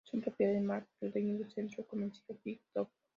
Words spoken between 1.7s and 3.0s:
comercial Big Top.